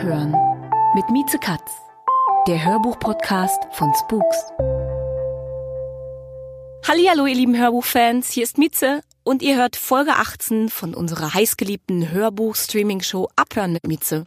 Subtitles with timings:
[0.00, 0.34] Abhören
[0.94, 1.72] mit Mieze Katz,
[2.48, 4.36] der Hörbuch-Podcast von Spooks.
[6.88, 12.12] Hallihallo, ihr lieben Hörbuchfans, hier ist Mieze und ihr hört Folge 18 von unserer heißgeliebten
[12.12, 14.24] Hörbuch-Streaming-Show Abhören mit Mieze.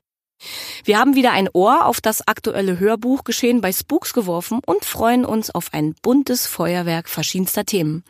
[0.83, 5.49] Wir haben wieder ein Ohr auf das aktuelle Hörbuchgeschehen bei Spooks geworfen und freuen uns
[5.49, 8.03] auf ein buntes Feuerwerk verschiedenster Themen.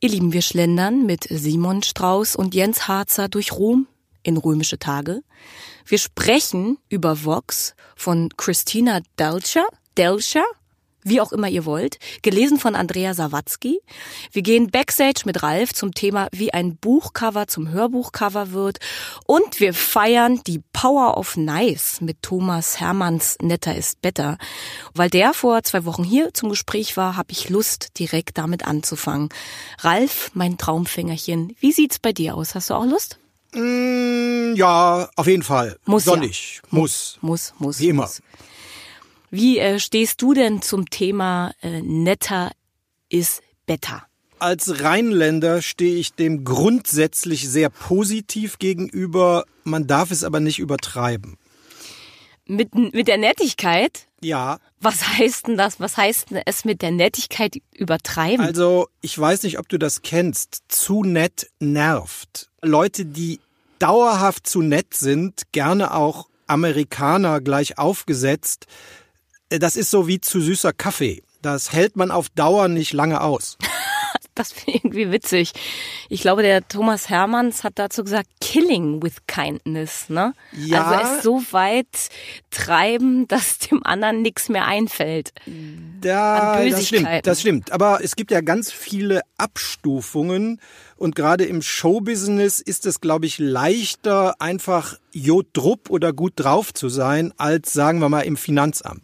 [0.00, 3.86] Ihr Lieben, wir schlendern mit Simon Strauß und Jens Harzer durch Rom
[4.22, 5.22] in römische Tage.
[5.86, 10.44] Wir sprechen über Vox von Christina Delcher, Delcher,
[11.02, 13.80] wie auch immer ihr wollt, gelesen von Andrea Sawatzki.
[14.32, 18.78] Wir gehen backstage mit Ralf zum Thema, wie ein Buchcover zum Hörbuchcover wird.
[19.26, 24.38] Und wir feiern die Power of Nice mit Thomas Hermanns Netter ist Better.
[24.94, 29.30] Weil der vor zwei Wochen hier zum Gespräch war, habe ich Lust, direkt damit anzufangen.
[29.78, 32.54] Ralf, mein Traumfängerchen, wie sieht's bei dir aus?
[32.54, 33.18] Hast du auch Lust?
[33.54, 35.76] Mm, ja, auf jeden Fall.
[35.84, 36.30] Muss Soll ja.
[36.70, 37.18] Muss.
[37.20, 37.80] Muss, muss.
[37.80, 38.02] Wie immer.
[38.02, 38.22] Muss.
[39.30, 42.50] Wie äh, stehst du denn zum Thema äh, netter
[43.08, 44.04] ist better?
[44.38, 49.44] Als Rheinländer stehe ich dem grundsätzlich sehr positiv gegenüber.
[49.64, 51.36] Man darf es aber nicht übertreiben.
[52.50, 54.06] Mit, mit der Nettigkeit?
[54.22, 55.78] Ja, Was heißt denn das?
[55.78, 58.44] Was heißt denn es mit der Nettigkeit übertreiben?
[58.44, 60.62] also ich weiß nicht, ob du das kennst.
[60.68, 62.50] Zu nett nervt.
[62.60, 63.40] Leute, die
[63.78, 68.66] dauerhaft zu nett sind, gerne auch Amerikaner gleich aufgesetzt,
[69.50, 71.22] äh, das ist so wie zu süßer Kaffee.
[71.42, 73.56] Das hält man auf Dauer nicht lange aus.
[74.40, 75.52] Das finde ich irgendwie witzig.
[76.08, 80.32] Ich glaube, der Thomas Hermanns hat dazu gesagt, killing with kindness, ne?
[80.52, 80.84] Ja.
[80.84, 81.86] Also es so weit
[82.50, 85.32] treiben, dass dem anderen nichts mehr einfällt.
[86.00, 87.72] Da, An das stimmt, das stimmt.
[87.72, 90.60] Aber es gibt ja ganz viele Abstufungen
[90.96, 96.88] und gerade im Showbusiness ist es, glaube ich, leichter, einfach jodrupp oder gut drauf zu
[96.88, 99.02] sein, als sagen wir mal im Finanzamt.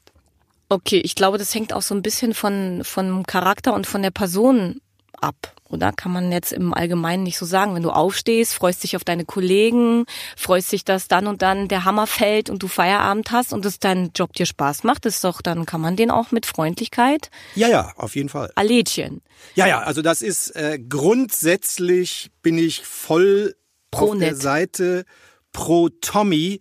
[0.68, 4.10] Okay, ich glaube, das hängt auch so ein bisschen von, vom Charakter und von der
[4.10, 4.80] Person
[5.20, 5.54] ab.
[5.68, 7.74] Oder kann man jetzt im Allgemeinen nicht so sagen.
[7.74, 10.04] Wenn du aufstehst, freust dich auf deine Kollegen,
[10.36, 13.80] freust dich, dass dann und dann der Hammer fällt und du Feierabend hast und dass
[13.80, 17.68] dein Job dir Spaß macht, ist doch, dann kann man den auch mit Freundlichkeit Ja,
[17.68, 18.52] ja, auf jeden Fall.
[18.54, 19.22] Allädchen.
[19.54, 23.56] Ja, ja, also das ist äh, grundsätzlich bin ich voll
[23.90, 24.42] Pro auf der nett.
[24.42, 25.04] Seite
[25.52, 26.60] pro Tommy,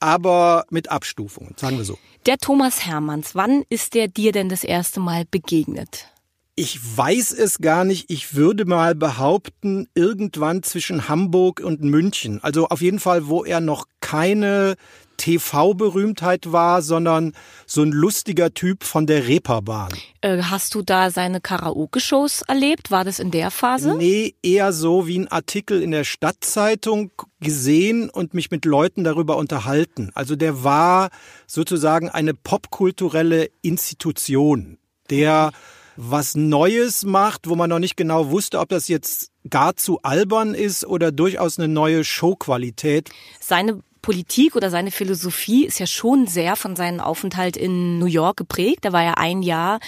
[0.00, 1.98] aber mit Abstufungen, sagen wir so.
[2.26, 6.08] Der Thomas Hermanns, wann ist der dir denn das erste Mal begegnet?
[6.58, 8.10] Ich weiß es gar nicht.
[8.10, 12.42] Ich würde mal behaupten, irgendwann zwischen Hamburg und München.
[12.42, 14.76] Also auf jeden Fall, wo er noch keine
[15.18, 17.34] TV-Berühmtheit war, sondern
[17.66, 19.92] so ein lustiger Typ von der Reeperbahn.
[20.22, 22.90] Äh, hast du da seine Karaoke-Shows erlebt?
[22.90, 23.94] War das in der Phase?
[23.94, 29.36] Nee, eher so wie ein Artikel in der Stadtzeitung gesehen und mich mit Leuten darüber
[29.36, 30.10] unterhalten.
[30.14, 31.10] Also der war
[31.46, 34.78] sozusagen eine popkulturelle Institution,
[35.10, 35.52] der
[35.96, 40.54] was Neues macht, wo man noch nicht genau wusste, ob das jetzt gar zu albern
[40.54, 43.10] ist oder durchaus eine neue Showqualität.
[43.40, 48.36] seine Politik oder seine Philosophie ist ja schon sehr von seinem Aufenthalt in New York
[48.36, 48.84] geprägt.
[48.84, 49.80] Er war ja ein Jahr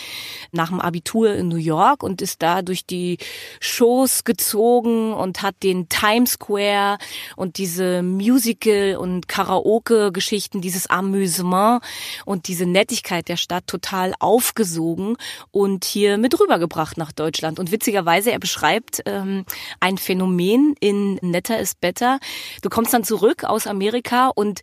[0.50, 3.18] nach dem Abitur in New York und ist da durch die
[3.60, 6.98] Shows gezogen und hat den Times Square
[7.36, 11.80] und diese Musical- und Karaoke-Geschichten, dieses Amüsement
[12.24, 15.16] und diese Nettigkeit der Stadt total aufgesogen
[15.52, 17.60] und hier mit rübergebracht nach Deutschland.
[17.60, 19.44] Und witzigerweise, er beschreibt ähm,
[19.78, 22.18] ein Phänomen in Netter is Better.
[22.62, 24.60] Du kommst dann zurück aus Amerika und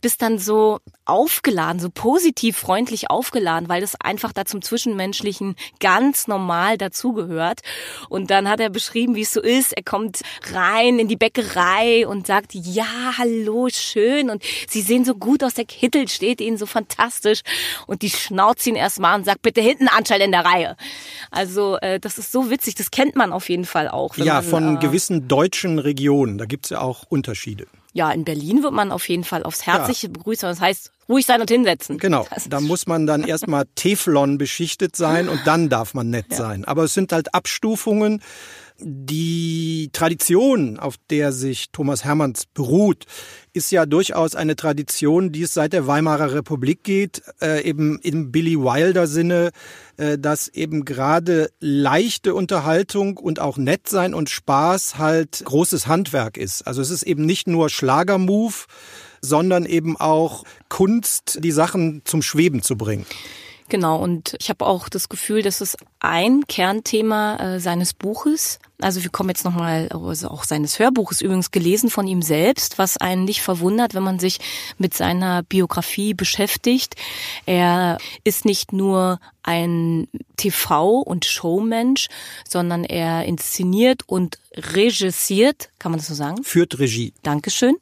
[0.00, 6.26] bist dann so aufgeladen, so positiv, freundlich aufgeladen, weil das einfach da zum Zwischenmenschlichen ganz
[6.26, 7.60] normal dazugehört.
[8.08, 9.72] Und dann hat er beschrieben, wie es so ist.
[9.72, 10.22] Er kommt
[10.52, 14.30] rein in die Bäckerei und sagt, ja, hallo, schön.
[14.30, 17.42] Und sie sehen so gut aus, der Kittel steht ihnen so fantastisch.
[17.86, 20.76] Und die schnauzt ihn erstmal und sagt, bitte hinten anstellen in der Reihe.
[21.30, 24.16] Also äh, das ist so witzig, das kennt man auf jeden Fall auch.
[24.16, 27.66] Ja, man, von äh, gewissen deutschen Regionen, da gibt's ja auch Unterschiede.
[27.96, 30.42] Ja, in Berlin wird man auf jeden Fall aufs Herzliche begrüßt.
[30.42, 31.96] Das heißt, ruhig sein und hinsetzen.
[31.96, 36.36] Genau, da muss man dann erstmal Teflon beschichtet sein und dann darf man nett ja.
[36.36, 36.66] sein.
[36.66, 38.20] Aber es sind halt Abstufungen.
[38.78, 43.06] Die Tradition, auf der sich Thomas Hermanns beruht,
[43.54, 48.30] ist ja durchaus eine Tradition, die es seit der Weimarer Republik geht, äh, eben im
[48.30, 49.50] Billy Wilder Sinne,
[49.96, 56.36] äh, dass eben gerade leichte Unterhaltung und auch nett sein und Spaß halt großes Handwerk
[56.36, 56.66] ist.
[56.66, 58.66] Also es ist eben nicht nur Schlagermove,
[59.22, 63.06] sondern eben auch Kunst, die Sachen zum Schweben zu bringen.
[63.68, 69.02] Genau, und ich habe auch das Gefühl, dass es ein Kernthema äh, seines Buches also
[69.02, 73.24] wir kommen jetzt nochmal, also auch seines Hörbuches übrigens gelesen von ihm selbst, was einen
[73.24, 74.38] nicht verwundert, wenn man sich
[74.76, 76.94] mit seiner Biografie beschäftigt.
[77.46, 82.08] Er ist nicht nur ein TV- und Showmensch,
[82.46, 86.42] sondern er inszeniert und regissiert, kann man das so sagen?
[86.42, 87.12] Führt Regie.
[87.22, 87.76] Dankeschön.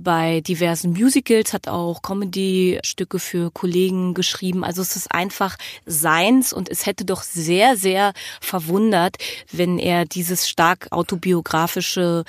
[0.00, 4.62] Bei diversen Musicals hat auch Comedy-Stücke für Kollegen geschrieben.
[4.62, 9.16] Also es ist einfach seins und es hätte doch sehr, sehr verwundert,
[9.52, 12.24] wenn er die dieses stark autobiografische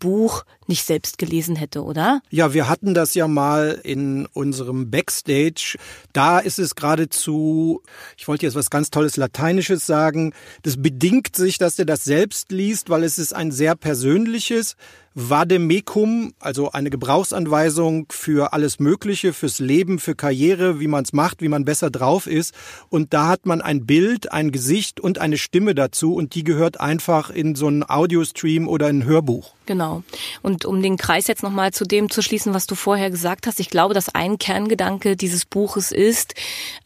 [0.00, 2.20] Buch nicht selbst gelesen hätte, oder?
[2.30, 5.76] Ja, wir hatten das ja mal in unserem Backstage.
[6.12, 7.82] Da ist es geradezu,
[8.16, 10.32] ich wollte jetzt was ganz Tolles Lateinisches sagen,
[10.62, 14.76] das bedingt sich, dass er das selbst liest, weil es ist ein sehr persönliches,
[15.20, 21.42] Vademecum, also eine Gebrauchsanweisung für alles Mögliche, fürs Leben, für Karriere, wie man es macht,
[21.42, 22.54] wie man besser drauf ist.
[22.88, 26.80] Und da hat man ein Bild, ein Gesicht und eine Stimme dazu und die gehört
[26.80, 29.54] einfach in so einen Audiostream oder ein Hörbuch.
[29.66, 30.04] Genau.
[30.42, 33.60] Und um den Kreis jetzt nochmal zu dem zu schließen, was du vorher gesagt hast,
[33.60, 36.34] ich glaube, dass ein Kerngedanke dieses Buches ist,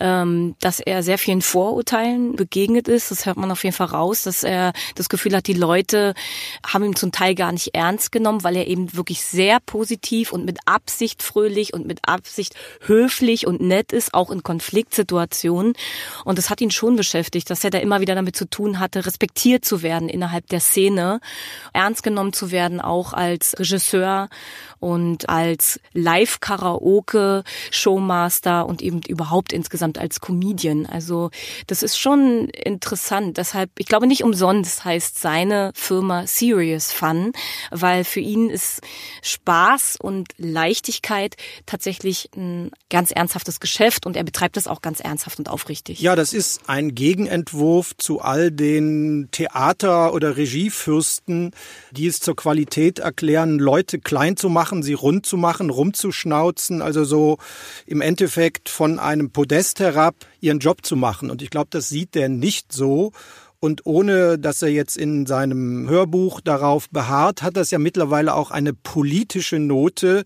[0.01, 3.11] ähm, dass er sehr vielen Vorurteilen begegnet ist.
[3.11, 6.15] Das hört man auf jeden Fall raus, dass er das Gefühl hat, die Leute
[6.67, 10.45] haben ihn zum Teil gar nicht ernst genommen, weil er eben wirklich sehr positiv und
[10.45, 15.75] mit Absicht fröhlich und mit Absicht höflich und nett ist, auch in Konfliktsituationen.
[16.25, 19.07] Und das hat ihn schon beschäftigt, dass er da immer wieder damit zu tun hatte,
[19.07, 21.21] respektiert zu werden innerhalb der Szene,
[21.73, 24.29] ernst genommen zu werden, auch als Regisseur
[24.83, 30.87] und als Live-Karaoke-Showmaster und eben überhaupt insgesamt als Comedian.
[30.87, 31.31] Also
[31.69, 33.37] das ist schon interessant.
[33.37, 37.31] Deshalb, ich glaube nicht umsonst heißt seine Firma Serious Fun,
[37.71, 38.81] weil für ihn ist
[39.23, 45.39] Spaß und Leichtigkeit tatsächlich ein ganz ernsthaftes Geschäft und er betreibt das auch ganz ernsthaft
[45.39, 46.01] und aufrichtig.
[46.01, 51.53] Ja, das ist ein Gegenentwurf zu all den Theater- oder Regiefürsten,
[51.93, 56.81] die es zur Qualität erklären, Leute klein zu machen machen, sie rund zu machen, rumzuschnauzen,
[56.81, 57.37] also so
[57.87, 61.31] im Endeffekt von einem Podest herab ihren Job zu machen.
[61.31, 63.13] Und ich glaube, das sieht der nicht so.
[63.61, 68.51] Und ohne dass er jetzt in seinem Hörbuch darauf beharrt, hat das ja mittlerweile auch
[68.51, 70.25] eine politische Note.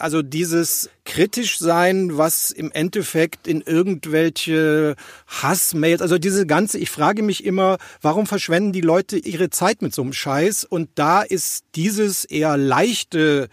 [0.00, 7.22] Also dieses kritisch sein, was im Endeffekt in irgendwelche Hassmails, also diese ganze, ich frage
[7.22, 10.64] mich immer, warum verschwenden die Leute ihre Zeit mit so einem Scheiß?
[10.64, 13.48] Und da ist dieses eher leichte,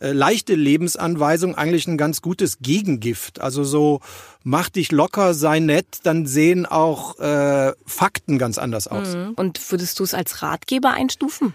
[0.00, 3.40] äh, leichte Lebensanweisung eigentlich ein ganz gutes Gegengift.
[3.40, 4.00] Also so,
[4.42, 9.14] mach dich locker, sei nett, dann sehen auch äh, Fakten ganz anders aus.
[9.14, 9.32] Mhm.
[9.36, 11.54] Und würdest du es als Ratgeber einstufen?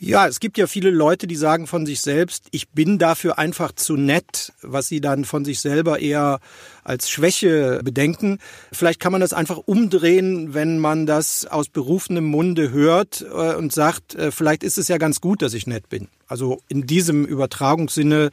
[0.00, 3.72] Ja, es gibt ja viele Leute, die sagen von sich selbst, ich bin dafür einfach
[3.72, 6.40] zu nett, was sie dann von sich selber eher
[6.82, 8.38] als Schwäche bedenken.
[8.72, 13.72] Vielleicht kann man das einfach umdrehen, wenn man das aus berufenem Munde hört äh, und
[13.72, 16.08] sagt, äh, vielleicht ist es ja ganz gut, dass ich nett bin.
[16.26, 18.30] Also in diesem Übertragungssinne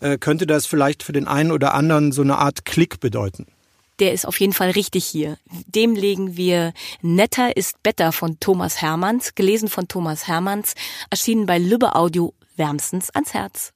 [0.00, 3.46] äh, könnte das vielleicht für den einen oder anderen so eine Art Klick bedeuten
[4.02, 5.38] der ist auf jeden Fall richtig hier.
[5.68, 10.74] Dem legen wir Netter ist Better von Thomas Hermanns, gelesen von Thomas Hermanns,
[11.08, 13.72] erschienen bei Lübbe Audio wärmstens ans Herz.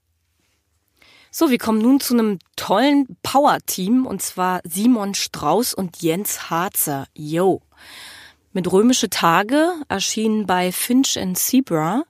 [1.30, 7.06] So, wir kommen nun zu einem tollen Power-Team und zwar Simon Strauß und Jens Harzer.
[7.14, 7.62] Yo.
[8.52, 12.02] Mit Römische Tage erschienen bei Finch and Zebra.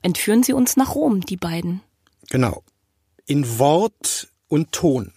[0.00, 1.80] Entführen sie uns nach Rom, die beiden.
[2.30, 2.62] Genau.
[3.26, 5.12] In Wort und Ton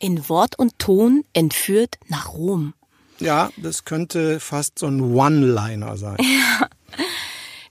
[0.00, 2.74] in Wort und Ton entführt nach Rom.
[3.20, 6.16] Ja, das könnte fast so ein One-Liner sein.
[6.26, 6.68] Ja.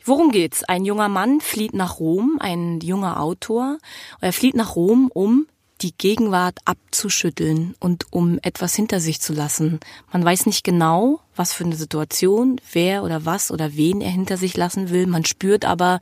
[0.06, 0.64] Worum geht's?
[0.64, 3.78] Ein junger Mann flieht nach Rom, ein junger Autor.
[4.22, 5.46] Er flieht nach Rom, um
[5.82, 9.80] die Gegenwart abzuschütteln und um etwas hinter sich zu lassen.
[10.12, 14.38] Man weiß nicht genau, was für eine Situation, wer oder was oder wen er hinter
[14.38, 15.06] sich lassen will.
[15.06, 16.00] Man spürt aber,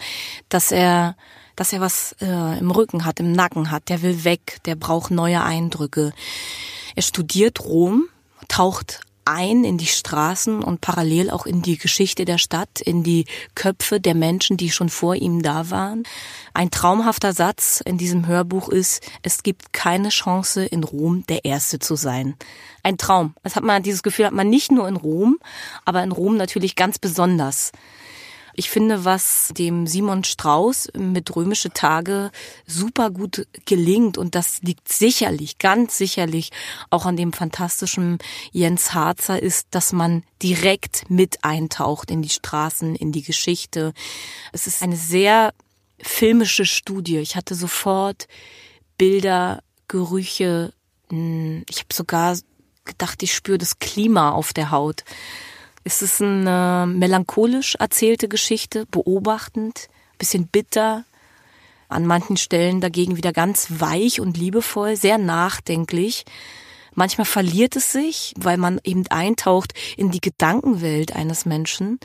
[0.47, 1.17] dass er
[1.57, 3.89] dass er was äh, im Rücken hat, im Nacken hat.
[3.89, 6.13] Der will weg, der braucht neue Eindrücke.
[6.95, 8.05] Er studiert Rom,
[8.47, 13.25] taucht ein in die Straßen und parallel auch in die Geschichte der Stadt, in die
[13.55, 16.03] Köpfe der Menschen, die schon vor ihm da waren.
[16.53, 21.79] Ein traumhafter Satz in diesem Hörbuch ist, es gibt keine Chance in Rom der Erste
[21.79, 22.35] zu sein.
[22.83, 23.35] Ein Traum.
[23.43, 25.39] Das hat man, dieses Gefühl hat man nicht nur in Rom,
[25.83, 27.73] aber in Rom natürlich ganz besonders.
[28.59, 32.31] Ich finde, was dem Simon Strauß mit Römische Tage
[32.65, 36.49] super gut gelingt und das liegt sicherlich, ganz sicherlich
[36.89, 38.17] auch an dem fantastischen
[38.51, 43.93] Jens Harzer ist, dass man direkt mit eintaucht in die Straßen, in die Geschichte.
[44.51, 45.53] Es ist eine sehr
[46.01, 47.19] filmische Studie.
[47.19, 48.27] Ich hatte sofort
[48.97, 50.73] Bilder, Gerüche.
[51.11, 52.35] Hm, ich habe sogar
[52.85, 55.03] gedacht, ich spüre das Klima auf der Haut.
[55.87, 61.05] Es ist eine melancholisch erzählte Geschichte, beobachtend, bisschen bitter,
[61.87, 66.25] an manchen Stellen dagegen wieder ganz weich und liebevoll, sehr nachdenklich.
[66.93, 72.01] Manchmal verliert es sich, weil man eben eintaucht in die Gedankenwelt eines Menschen.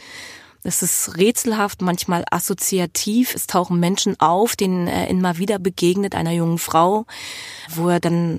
[0.63, 3.35] Es ist rätselhaft, manchmal assoziativ.
[3.35, 7.05] Es tauchen Menschen auf, denen er immer wieder begegnet, einer jungen Frau,
[7.69, 8.39] wo er dann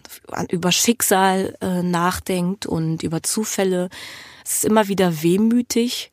[0.50, 3.90] über Schicksal äh, nachdenkt und über Zufälle.
[4.44, 6.12] Es ist immer wieder wehmütig,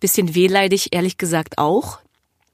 [0.00, 1.98] bisschen wehleidig, ehrlich gesagt auch.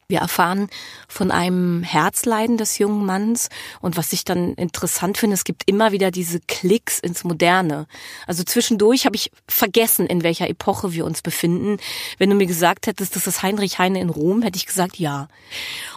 [0.09, 0.69] Wir erfahren
[1.09, 3.49] von einem Herzleiden des jungen Manns
[3.81, 7.89] und was ich dann interessant finde, es gibt immer wieder diese Klicks ins Moderne.
[8.29, 11.79] Also zwischendurch habe ich vergessen, in welcher Epoche wir uns befinden.
[12.19, 15.27] Wenn du mir gesagt hättest, das ist Heinrich Heine in Rom, hätte ich gesagt ja.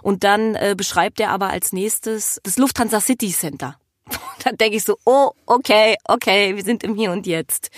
[0.01, 3.77] Und dann äh, beschreibt er aber als nächstes das Lufthansa City Center.
[4.43, 7.69] dann denke ich so, oh, okay, okay, wir sind im Hier und Jetzt.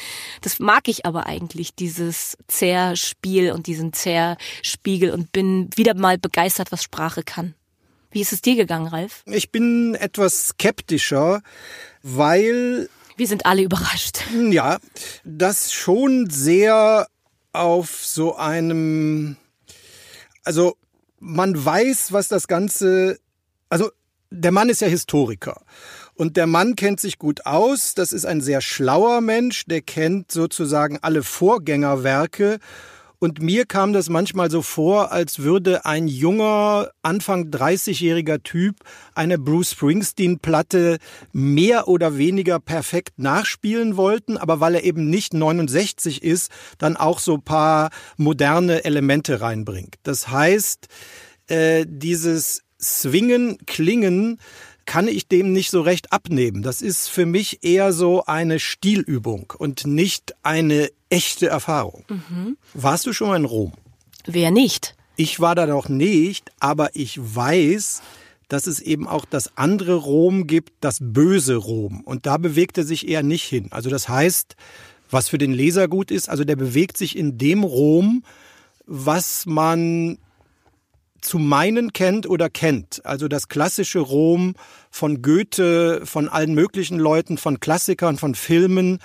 [0.41, 6.71] Das mag ich aber eigentlich, dieses Zerspiel und diesen Zerspiegel und bin wieder mal begeistert,
[6.71, 7.55] was Sprache kann.
[8.11, 9.23] Wie ist es dir gegangen, Ralf?
[9.25, 11.41] Ich bin etwas skeptischer,
[12.03, 12.89] weil.
[13.15, 14.19] Wir sind alle überrascht.
[14.49, 14.79] Ja,
[15.23, 17.07] das schon sehr
[17.53, 19.37] auf so einem.
[20.43, 20.75] Also,
[21.19, 23.19] man weiß, was das Ganze.
[23.69, 23.91] Also,
[24.29, 25.61] der Mann ist ja Historiker.
[26.15, 27.93] Und der Mann kennt sich gut aus.
[27.95, 29.65] Das ist ein sehr schlauer Mensch.
[29.65, 32.59] Der kennt sozusagen alle Vorgängerwerke.
[33.23, 38.77] Und mir kam das manchmal so vor, als würde ein junger, Anfang 30-jähriger Typ
[39.13, 40.97] eine Bruce Springsteen-Platte
[41.31, 46.49] mehr oder weniger perfekt nachspielen wollten, aber weil er eben nicht 69 ist,
[46.79, 49.97] dann auch so paar moderne Elemente reinbringt.
[50.01, 50.87] Das heißt,
[51.45, 54.39] äh, dieses Swingen, Klingen,
[54.85, 56.63] kann ich dem nicht so recht abnehmen.
[56.63, 62.05] Das ist für mich eher so eine Stilübung und nicht eine echte Erfahrung.
[62.09, 62.57] Mhm.
[62.73, 63.73] Warst du schon mal in Rom?
[64.25, 64.95] Wer nicht?
[65.15, 68.01] Ich war da noch nicht, aber ich weiß,
[68.47, 72.01] dass es eben auch das andere Rom gibt, das böse Rom.
[72.01, 73.67] Und da bewegt er sich eher nicht hin.
[73.71, 74.55] Also das heißt,
[75.09, 78.23] was für den Leser gut ist, also der bewegt sich in dem Rom,
[78.85, 80.17] was man
[81.21, 83.05] zu meinen kennt oder kennt.
[83.05, 84.55] Also das klassische Rom
[84.89, 88.99] von Goethe, von allen möglichen Leuten, von Klassikern, von Filmen.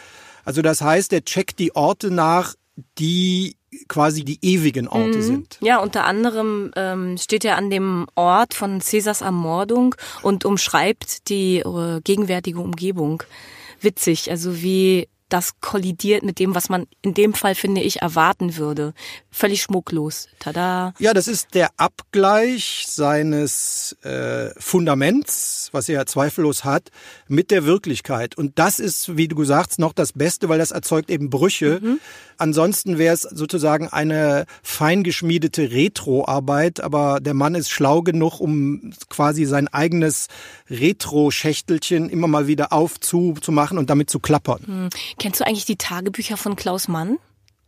[0.44, 2.54] Also das heißt, er checkt die Orte nach,
[2.98, 3.56] die
[3.88, 5.22] quasi die ewigen Orte mhm.
[5.22, 5.58] sind.
[5.60, 11.58] Ja, unter anderem ähm, steht er an dem Ort von Caesars Ermordung und umschreibt die
[11.58, 13.22] äh, gegenwärtige Umgebung.
[13.80, 18.56] Witzig, also wie das kollidiert mit dem, was man in dem Fall, finde ich, erwarten
[18.56, 18.94] würde.
[19.30, 20.28] Völlig schmucklos.
[20.38, 20.94] Tada.
[20.98, 26.90] Ja, das ist der Abgleich seines äh, Fundaments, was er zweifellos hat,
[27.26, 28.38] mit der Wirklichkeit.
[28.38, 31.80] Und das ist, wie du sagst, noch das Beste, weil das erzeugt eben Brüche.
[31.82, 32.00] Mhm.
[32.38, 39.44] Ansonsten wäre es sozusagen eine feingeschmiedete Retro-Arbeit, aber der Mann ist schlau genug, um quasi
[39.44, 40.28] sein eigenes
[40.70, 44.62] Retro-Schächtelchen immer mal wieder aufzumachen und damit zu klappern.
[44.66, 44.88] Mhm.
[45.18, 47.18] Kennst du eigentlich die Tagebücher von Klaus Mann?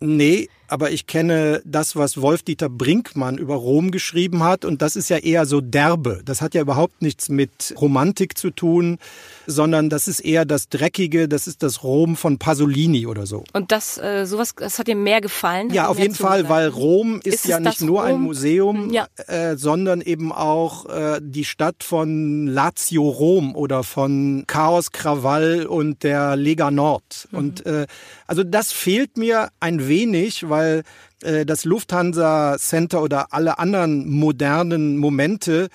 [0.00, 4.64] Nee, aber ich kenne das, was Wolf-Dieter Brinkmann über Rom geschrieben hat.
[4.64, 6.20] Und das ist ja eher so derbe.
[6.24, 8.98] Das hat ja überhaupt nichts mit Romantik zu tun,
[9.46, 13.44] sondern das ist eher das Dreckige, das ist das Rom von Pasolini oder so.
[13.54, 15.70] Und das, äh, sowas, das hat dir mehr gefallen?
[15.70, 18.08] Ja, auf jeden Fall, weil Rom ist, ist ja nicht nur Rom?
[18.08, 19.06] ein Museum, ja.
[19.26, 26.02] äh, sondern eben auch äh, die Stadt von Lazio Rom oder von Chaos Krawall und
[26.02, 27.28] der Lega Nord.
[27.30, 27.38] Mhm.
[27.38, 27.86] Und äh,
[28.26, 30.82] also das fehlt mir ein wenig, weil weil
[31.22, 35.68] äh, das Lufthansa Center oder alle anderen modernen Momente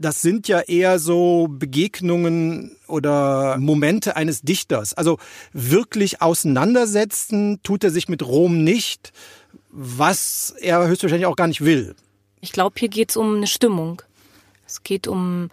[0.00, 4.94] das sind ja eher so Begegnungen oder Momente eines Dichters.
[4.94, 5.18] Also
[5.52, 9.12] wirklich auseinandersetzen tut er sich mit Rom nicht,
[9.70, 11.96] was er höchstwahrscheinlich auch gar nicht will.
[12.40, 14.00] Ich glaube, hier geht es um eine Stimmung.
[14.66, 15.50] Es geht um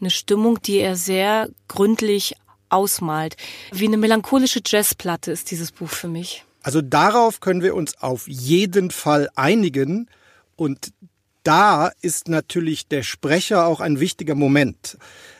[0.00, 2.36] eine Stimmung, die er sehr gründlich
[2.68, 3.36] ausmalt.
[3.72, 6.44] Wie eine melancholische Jazzplatte ist dieses Buch für mich.
[6.62, 10.08] Also darauf können wir uns auf jeden Fall einigen.
[10.56, 10.92] Und
[11.42, 14.96] da ist natürlich der Sprecher auch ein wichtiger Moment.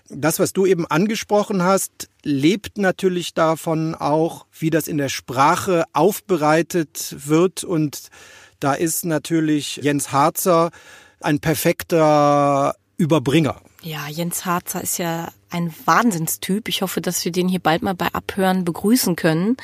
[0.09, 5.85] Das, was du eben angesprochen hast, lebt natürlich davon auch, wie das in der Sprache
[5.93, 7.64] aufbereitet wird.
[7.64, 8.11] Und
[8.61, 10.71] da ist natürlich Jens Harzer
[11.21, 13.61] ein perfekter Überbringer.
[13.83, 16.69] Ja, Jens Harzer ist ja ein Wahnsinnstyp.
[16.69, 19.57] Ich hoffe, dass wir den hier bald mal bei Abhören begrüßen können.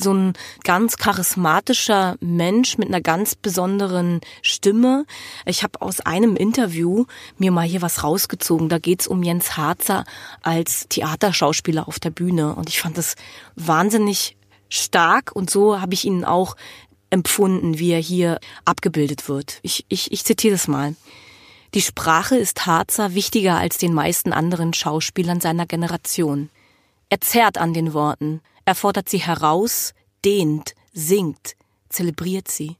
[0.00, 0.32] So ein
[0.64, 5.06] ganz charismatischer Mensch mit einer ganz besonderen Stimme.
[5.44, 8.68] Ich habe aus einem Interview mir mal hier was rausgezogen.
[8.68, 10.04] Da geht's um Jens Harzer
[10.42, 12.54] als Theaterschauspieler auf der Bühne.
[12.54, 13.16] Und ich fand das
[13.56, 14.36] wahnsinnig
[14.68, 16.56] stark und so habe ich ihn auch
[17.10, 19.58] empfunden, wie er hier abgebildet wird.
[19.62, 20.94] Ich, ich, ich zitiere das mal.
[21.74, 26.50] Die Sprache ist Harzer wichtiger als den meisten anderen Schauspielern seiner Generation.
[27.10, 29.94] Er zerrt an den Worten, er fordert sie heraus,
[30.26, 31.56] dehnt, singt,
[31.88, 32.76] zelebriert sie.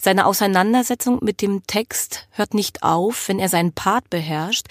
[0.00, 4.66] Seine Auseinandersetzung mit dem Text hört nicht auf, wenn er seinen Part beherrscht.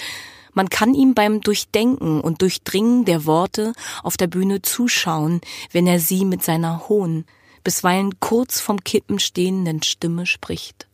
[0.51, 3.71] Man kann ihm beim Durchdenken und Durchdringen der Worte
[4.03, 5.39] auf der Bühne zuschauen,
[5.71, 7.25] wenn er sie mit seiner hohen,
[7.63, 10.87] bisweilen kurz vom Kippen stehenden Stimme spricht.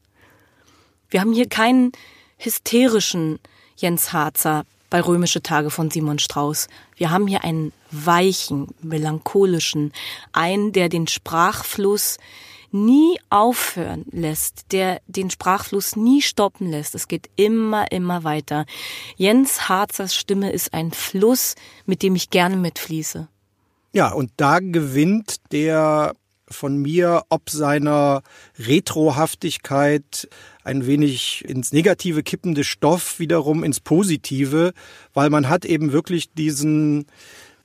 [1.10, 1.92] Wir haben hier keinen
[2.38, 3.40] hysterischen
[3.78, 6.68] Jens Harzer bei Römische Tage von Simon Strauß.
[6.96, 9.94] Wir haben hier einen weichen, melancholischen,
[10.32, 12.18] einen, der den Sprachfluss
[12.72, 16.96] nie aufhören lässt, der den Sprachfluss nie stoppen lässt.
[16.96, 18.66] Es geht immer, immer weiter.
[19.16, 23.28] Jens Harzers Stimme ist ein Fluss, mit dem ich gerne mitfließe.
[23.94, 26.14] Ja, und da gewinnt der
[26.50, 28.22] von mir ob seiner
[28.58, 30.28] Retrohaftigkeit
[30.64, 34.74] ein wenig ins Negative kippende Stoff wiederum ins Positive,
[35.14, 37.08] weil man hat eben wirklich diesen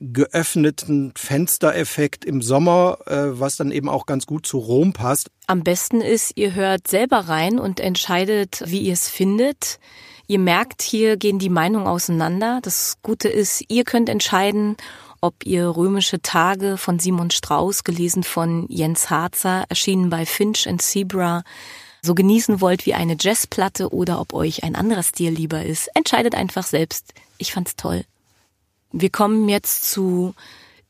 [0.00, 5.30] geöffneten Fenstereffekt im Sommer, äh, was dann eben auch ganz gut zu Rom passt.
[5.46, 9.78] Am besten ist, ihr hört selber rein und entscheidet, wie ihr es findet.
[10.26, 12.60] Ihr merkt, hier gehen die Meinungen auseinander.
[12.62, 14.76] Das Gute ist, ihr könnt entscheiden,
[15.22, 20.82] ob ihr Römische Tage von Simon Strauß, gelesen von Jens Harzer, erschienen bei Finch and
[20.82, 21.44] Zebra,
[22.02, 25.88] so genießen wollt wie eine Jazzplatte oder ob euch ein anderer Stil lieber ist.
[25.94, 27.14] Entscheidet einfach selbst.
[27.38, 28.04] Ich fand's toll.
[28.90, 30.34] Wir kommen jetzt zu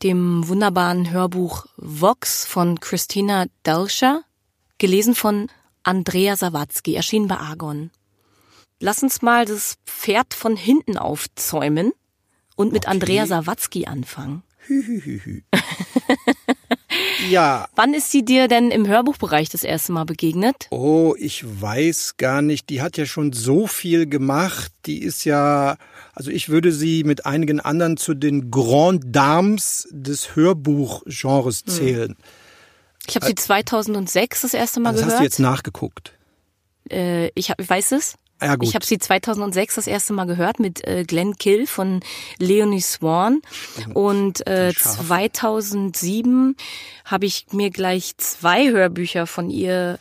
[0.02, 4.22] dem wunderbaren Hörbuch Vox von Christina Delscher,
[4.78, 5.48] gelesen von
[5.82, 7.90] Andrea Sawatzki, erschienen bei Argon.
[8.80, 11.92] Lass uns mal das Pferd von hinten aufzäumen
[12.56, 12.92] und mit okay.
[12.92, 14.42] Andrea Sawatzki anfangen.
[17.30, 17.66] ja.
[17.74, 20.68] Wann ist sie dir denn im Hörbuchbereich das erste Mal begegnet?
[20.70, 22.70] Oh, ich weiß gar nicht.
[22.70, 24.72] Die hat ja schon so viel gemacht.
[24.86, 25.76] Die ist ja,
[26.14, 31.72] also ich würde sie mit einigen anderen zu den Grand Dames des Hörbuchgenres hm.
[31.72, 32.08] zählen.
[32.10, 32.16] Hm.
[33.08, 35.14] Ich habe sie 2006 das erste Mal also das gehört.
[35.14, 36.12] Hast du jetzt nachgeguckt?
[36.88, 38.16] Äh, ich, hab, ich weiß es.
[38.42, 38.68] Ja, gut.
[38.68, 42.00] Ich habe sie 2006 das erste Mal gehört mit äh, Glenn Kill von
[42.38, 43.40] Leonie Swan.
[43.94, 46.56] Und äh, 2007
[47.04, 49.98] habe ich mir gleich zwei Hörbücher von ihr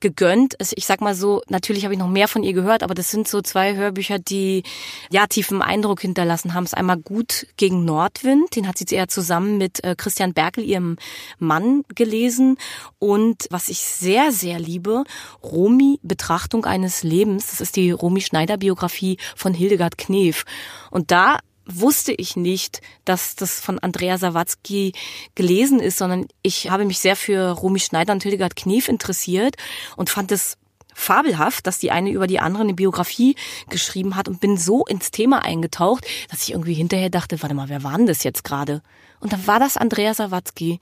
[0.00, 0.56] gegönnt.
[0.74, 3.28] Ich sag mal so, natürlich habe ich noch mehr von ihr gehört, aber das sind
[3.28, 4.62] so zwei Hörbücher, die
[5.10, 6.64] ja tiefen Eindruck hinterlassen haben.
[6.64, 10.96] Es einmal gut gegen Nordwind, den hat sie eher zusammen mit äh, Christian Berkel, ihrem
[11.38, 12.56] Mann, gelesen.
[12.98, 15.04] Und was ich sehr, sehr liebe,
[15.42, 17.48] Romy Betrachtung eines Lebens.
[17.50, 20.44] Das ist die Romy Schneider Biografie von Hildegard Knef.
[20.90, 21.38] Und da
[21.78, 24.92] wusste ich nicht, dass das von Andrea Sawatzki
[25.34, 29.56] gelesen ist, sondern ich habe mich sehr für Romy Schneider und Hildegard Knief interessiert
[29.96, 30.56] und fand es
[30.94, 33.36] fabelhaft, dass die eine über die andere eine Biografie
[33.68, 37.68] geschrieben hat und bin so ins Thema eingetaucht, dass ich irgendwie hinterher dachte, warte mal,
[37.68, 38.82] wer war denn das jetzt gerade?
[39.20, 40.80] Und dann war das Andrea Sawatzki.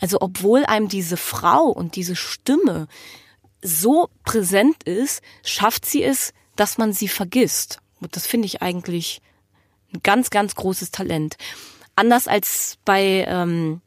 [0.00, 2.88] Also obwohl einem diese Frau und diese Stimme
[3.62, 7.78] so präsent ist, schafft sie es, dass man sie vergisst.
[8.00, 9.20] Und das finde ich eigentlich
[10.02, 11.36] ganz, ganz großes Talent.
[11.96, 13.80] Anders als bei, ähm,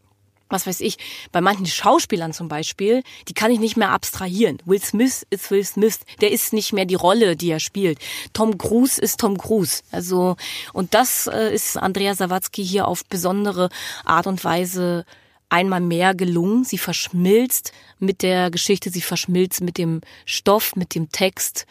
[0.50, 0.98] was weiß ich,
[1.32, 4.60] bei manchen Schauspielern zum Beispiel, die kann ich nicht mehr abstrahieren.
[4.66, 8.00] Will Smith ist Will Smith, der ist nicht mehr die Rolle, die er spielt.
[8.34, 9.82] Tom Cruise ist Tom Cruise.
[9.92, 10.38] Also,
[10.74, 13.70] und das äh, ist Andrea Sawatzki hier auf besondere
[14.06, 15.06] Art und Weise
[15.50, 16.64] einmal mehr gelungen.
[16.64, 21.66] Sie verschmilzt mit der Geschichte, sie verschmilzt mit dem Stoff, mit dem Text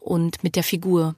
[0.00, 1.14] und mit der Figur.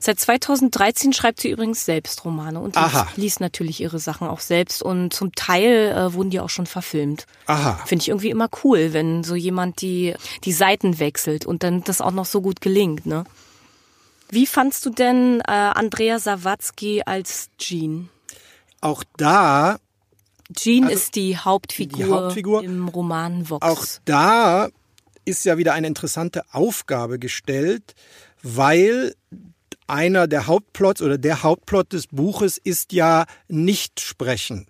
[0.00, 4.82] Seit 2013 schreibt sie übrigens selbst Romane und liest, liest, natürlich ihre Sachen auch selbst
[4.82, 7.26] und zum Teil äh, wurden die auch schon verfilmt.
[7.46, 7.80] Aha.
[7.86, 12.00] Finde ich irgendwie immer cool, wenn so jemand die, die Seiten wechselt und dann das
[12.00, 13.24] auch noch so gut gelingt, ne?
[14.32, 18.08] Wie fandst du denn äh, Andrea Sawatzki als Jean?
[18.80, 19.78] Auch da
[20.54, 23.66] Jean also, ist die Hauptfigur, die Hauptfigur im Roman Vox.
[23.66, 24.68] Auch da
[25.24, 27.94] ist ja wieder eine interessante Aufgabe gestellt,
[28.42, 29.14] weil
[29.90, 34.66] einer der Hauptplots oder der Hauptplot des Buches ist ja nicht sprechen.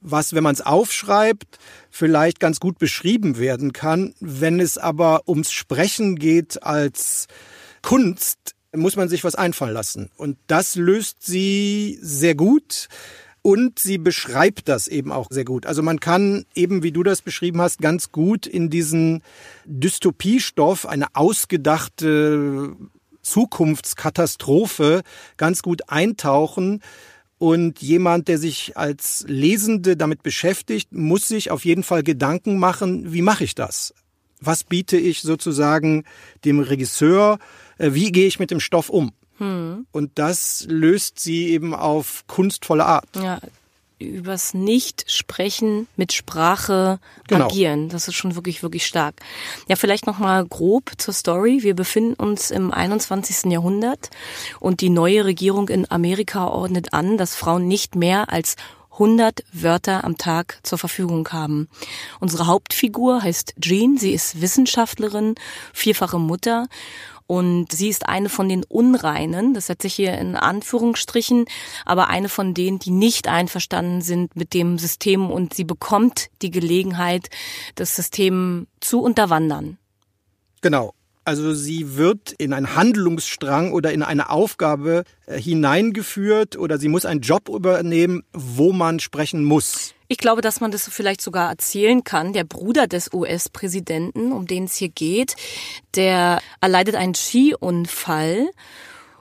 [0.00, 1.58] Was, wenn man es aufschreibt,
[1.90, 4.14] vielleicht ganz gut beschrieben werden kann.
[4.20, 7.26] Wenn es aber ums Sprechen geht als
[7.82, 10.10] Kunst, muss man sich was einfallen lassen.
[10.16, 12.88] Und das löst sie sehr gut.
[13.42, 15.64] Und sie beschreibt das eben auch sehr gut.
[15.64, 19.22] Also man kann eben, wie du das beschrieben hast, ganz gut in diesen
[19.64, 22.76] Dystopiestoff, eine ausgedachte
[23.30, 25.02] Zukunftskatastrophe
[25.36, 26.82] ganz gut eintauchen.
[27.38, 33.12] Und jemand, der sich als Lesende damit beschäftigt, muss sich auf jeden Fall Gedanken machen,
[33.12, 33.94] wie mache ich das?
[34.40, 36.04] Was biete ich sozusagen
[36.44, 37.38] dem Regisseur?
[37.78, 39.12] Äh, wie gehe ich mit dem Stoff um?
[39.38, 39.86] Hm.
[39.92, 43.08] Und das löst sie eben auf kunstvolle Art.
[43.14, 43.40] Ja,
[43.98, 47.46] übers Nicht-Sprechen mit Sprache genau.
[47.46, 47.88] agieren.
[47.88, 49.16] Das ist schon wirklich, wirklich stark.
[49.68, 51.62] Ja, vielleicht nochmal grob zur Story.
[51.62, 53.50] Wir befinden uns im 21.
[53.50, 54.10] Jahrhundert
[54.60, 58.56] und die neue Regierung in Amerika ordnet an, dass Frauen nicht mehr als
[58.92, 61.68] 100 Wörter am Tag zur Verfügung haben.
[62.18, 63.96] Unsere Hauptfigur heißt Jean.
[63.96, 65.36] Sie ist Wissenschaftlerin,
[65.72, 66.66] vierfache Mutter
[67.28, 71.44] und sie ist eine von den Unreinen, das setze ich hier in Anführungsstrichen,
[71.84, 76.50] aber eine von denen, die nicht einverstanden sind mit dem System und sie bekommt die
[76.50, 77.28] Gelegenheit,
[77.74, 79.76] das System zu unterwandern.
[80.62, 80.94] Genau.
[81.26, 87.04] Also sie wird in einen Handlungsstrang oder in eine Aufgabe äh, hineingeführt oder sie muss
[87.04, 89.92] einen Job übernehmen, wo man sprechen muss.
[90.10, 92.32] Ich glaube, dass man das vielleicht sogar erzählen kann.
[92.32, 95.36] Der Bruder des US-Präsidenten, um den es hier geht,
[95.94, 98.48] der erleidet einen Skiunfall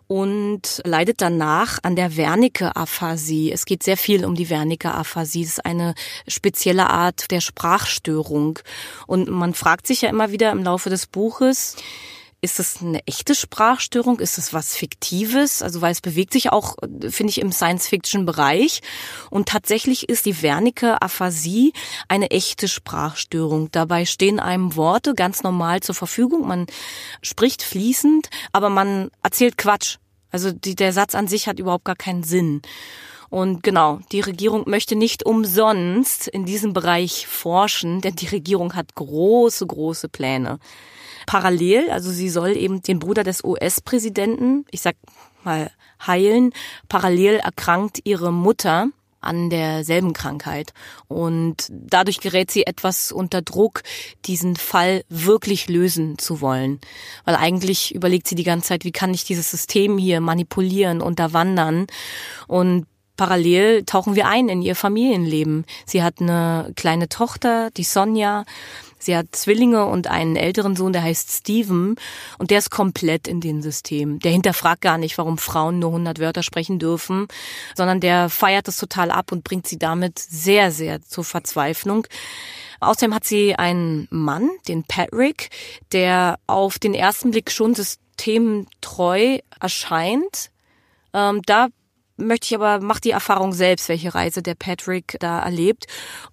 [0.08, 3.52] und leidet danach an der Wernicke-Aphasie.
[3.52, 5.44] Es geht sehr viel um die Wernicke-Aphasie.
[5.44, 5.94] Das ist eine
[6.26, 8.60] spezielle Art der Sprachstörung.
[9.08, 11.76] Und man fragt sich ja immer wieder im Laufe des Buches,
[12.42, 14.20] ist das eine echte Sprachstörung?
[14.20, 15.62] Ist es was Fiktives?
[15.62, 16.76] Also weil es bewegt sich auch,
[17.10, 18.82] finde ich, im Science-Fiction-Bereich.
[19.32, 21.74] Und tatsächlich ist die Wernicke-Aphasie
[22.08, 23.72] eine echte Sprachstörung.
[23.72, 26.48] Dabei stehen einem Worte ganz normal zur Verfügung.
[26.48, 26.68] Man
[27.24, 29.98] spricht fließend, aber man erzählt Quatsch.
[30.30, 32.62] Also die, der Satz an sich hat überhaupt gar keinen Sinn.
[33.30, 38.96] Und genau, die Regierung möchte nicht umsonst in diesem Bereich forschen, denn die Regierung hat
[38.96, 40.60] große, große Pläne
[41.28, 44.96] parallel, also sie soll eben den Bruder des US-Präsidenten, ich sag
[45.44, 45.70] mal,
[46.06, 46.54] heilen.
[46.90, 48.88] Parallel erkrankt ihre Mutter
[49.20, 50.74] an derselben Krankheit.
[51.08, 53.84] Und dadurch gerät sie etwas unter Druck,
[54.26, 56.80] diesen Fall wirklich lösen zu wollen.
[57.26, 61.88] Weil eigentlich überlegt sie die ganze Zeit, wie kann ich dieses System hier manipulieren, unterwandern.
[62.48, 62.86] Und
[63.18, 65.66] parallel tauchen wir ein in ihr Familienleben.
[65.86, 68.46] Sie hat eine kleine Tochter, die Sonja.
[69.00, 71.96] Sie hat Zwillinge und einen älteren Sohn, der heißt Steven
[72.38, 74.20] und der ist komplett in den System.
[74.20, 77.28] Der hinterfragt gar nicht, warum Frauen nur 100 Wörter sprechen dürfen,
[77.76, 82.08] sondern der feiert es total ab und bringt sie damit sehr, sehr zur Verzweiflung.
[82.80, 85.50] Außerdem hat sie einen Mann, den Patrick,
[85.92, 90.52] der auf den ersten Blick schon systemtreu erscheint.
[91.14, 91.68] Ähm, da
[92.18, 95.86] möchte ich aber, mach die Erfahrung selbst, welche Reise der Patrick da erlebt.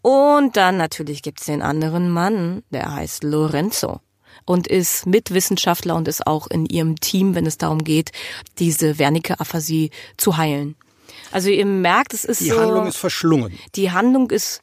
[0.02, 4.00] Und dann natürlich gibt's den anderen Mann, der heißt Lorenzo
[4.44, 8.10] und ist Mitwissenschaftler und ist auch in ihrem Team, wenn es darum geht,
[8.58, 10.76] diese Wernicke-Aphasie zu heilen.
[11.30, 13.58] Also ihr merkt, es ist Die so, Handlung ist verschlungen.
[13.74, 14.60] Die Handlung ist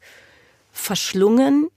[0.70, 1.68] verschlungen.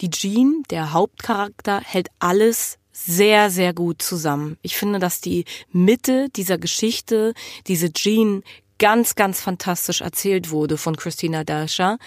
[0.00, 4.56] Die Jean, der Hauptcharakter, hält alles sehr, sehr gut zusammen.
[4.62, 7.34] Ich finde, dass die Mitte dieser Geschichte,
[7.66, 8.42] diese Jean
[8.78, 11.98] ganz, ganz fantastisch erzählt wurde von Christina Dasha.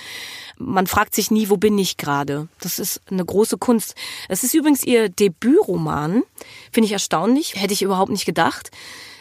[0.57, 2.47] Man fragt sich nie, wo bin ich gerade?
[2.59, 3.95] Das ist eine große Kunst.
[4.27, 6.23] Es ist übrigens ihr Debütroman.
[6.71, 7.55] Finde ich erstaunlich.
[7.55, 8.71] Hätte ich überhaupt nicht gedacht.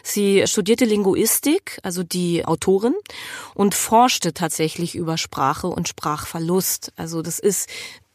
[0.03, 2.95] Sie studierte Linguistik, also die Autorin,
[3.53, 6.93] und forschte tatsächlich über Sprache und Sprachverlust.
[6.95, 7.69] Also das ist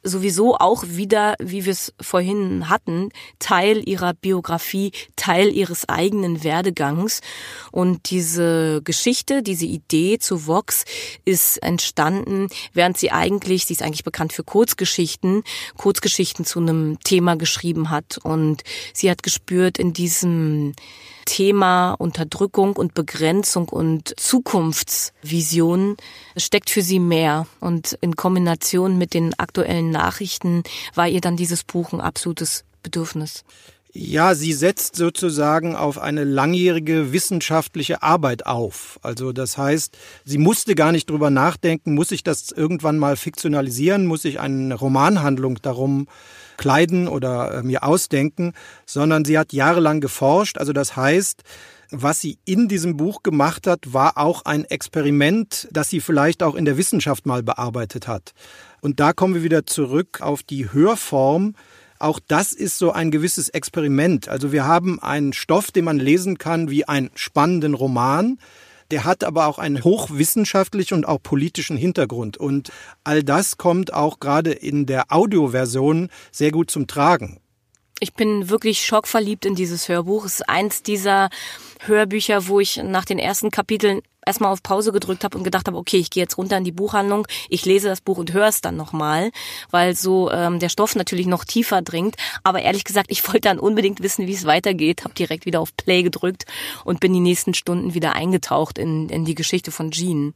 [0.05, 7.21] sowieso auch wieder, wie wir es vorhin hatten, Teil ihrer Biografie, Teil ihres eigenen Werdegangs.
[7.73, 10.85] Und diese Geschichte, diese Idee zu Vox
[11.25, 15.43] ist entstanden, während sie eigentlich, sie ist eigentlich bekannt für Kurzgeschichten,
[15.77, 18.19] Kurzgeschichten zu einem Thema geschrieben hat.
[18.23, 18.63] Und
[18.93, 20.75] sie hat gespürt, in diesem
[21.25, 25.97] Thema Unterdrückung und Begrenzung und Zukunftsvision
[26.37, 27.47] steckt für sie mehr.
[27.61, 30.63] Und in Kombination mit den aktuellen Nachrichten
[30.95, 33.45] war ihr dann dieses Buch ein absolutes Bedürfnis.
[33.97, 38.99] Ja, sie setzt sozusagen auf eine langjährige wissenschaftliche Arbeit auf.
[39.03, 44.07] Also das heißt, sie musste gar nicht drüber nachdenken, muss ich das irgendwann mal fiktionalisieren,
[44.07, 46.09] muss ich eine Romanhandlung darum
[46.57, 48.55] kleiden oder äh, mir ausdenken,
[48.85, 50.59] sondern sie hat jahrelang geforscht.
[50.59, 51.45] Also das heißt,
[51.91, 56.57] was sie in diesem Buch gemacht hat, war auch ein Experiment, das sie vielleicht auch
[56.57, 58.33] in der Wissenschaft mal bearbeitet hat.
[58.85, 61.55] Und da kommen wir wieder zurück auf die Hörform
[62.05, 64.29] auch das ist so ein gewisses Experiment.
[64.29, 68.39] Also wir haben einen Stoff, den man lesen kann wie einen spannenden Roman.
[68.91, 72.37] Der hat aber auch einen hochwissenschaftlichen und auch politischen Hintergrund.
[72.37, 72.71] Und
[73.05, 77.41] all das kommt auch gerade in der Audioversion sehr gut zum Tragen.
[78.01, 80.27] Ich bin wirklich schockverliebt in dieses Hörbuch.
[80.27, 81.31] Es ist eins dieser
[81.81, 85.77] Hörbücher, wo ich nach den ersten Kapiteln erstmal auf Pause gedrückt habe und gedacht habe,
[85.77, 88.61] okay, ich gehe jetzt runter in die Buchhandlung, ich lese das Buch und höre es
[88.61, 89.31] dann nochmal,
[89.71, 92.17] weil so ähm, der Stoff natürlich noch tiefer dringt.
[92.43, 95.77] Aber ehrlich gesagt, ich wollte dann unbedingt wissen, wie es weitergeht, habe direkt wieder auf
[95.77, 96.45] Play gedrückt
[96.85, 100.35] und bin die nächsten Stunden wieder eingetaucht in, in die Geschichte von Jean.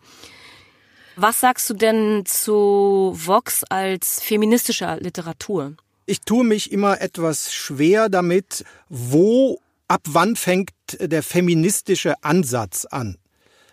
[1.17, 5.75] Was sagst du denn zu Vox als feministischer Literatur?
[6.07, 10.71] Ich tue mich immer etwas schwer damit, wo ab wann fängt
[11.01, 13.19] der feministische Ansatz an?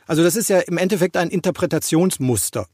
[0.08, 2.68] Also das ist ja im Endeffekt ein Interpretationsmuster.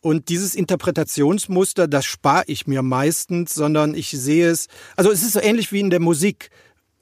[0.00, 5.32] Und dieses Interpretationsmuster, das spare ich mir meistens, sondern ich sehe es, also es ist
[5.32, 6.50] so ähnlich wie in der Musik.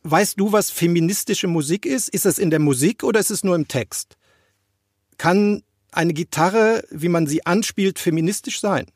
[0.05, 2.09] Weißt du, was feministische Musik ist?
[2.09, 4.17] Ist es in der Musik oder ist es nur im Text?
[5.19, 5.63] Kann
[5.93, 8.87] eine Gitarre, wie man sie anspielt, feministisch sein?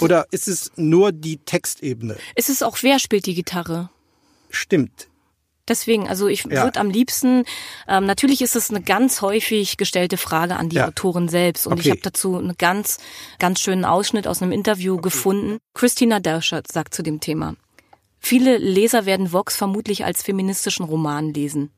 [0.00, 2.16] Oder ist es nur die Textebene?
[2.34, 3.90] Ist es auch, wer spielt die Gitarre?
[4.50, 5.08] Stimmt.
[5.66, 6.64] Deswegen, also ich ja.
[6.64, 7.44] würde am liebsten,
[7.88, 10.88] ähm, natürlich ist es eine ganz häufig gestellte Frage an die ja.
[10.88, 11.66] Autorin selbst.
[11.66, 11.82] Und okay.
[11.82, 12.98] ich habe dazu einen ganz,
[13.38, 15.02] ganz schönen Ausschnitt aus einem Interview okay.
[15.02, 15.58] gefunden.
[15.72, 17.56] Christina Derschert sagt zu dem Thema.
[18.20, 21.70] Viele Leser werden Vox vermutlich als feministischen Roman lesen.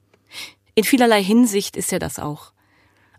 [0.74, 2.52] In vielerlei Hinsicht ist er das auch.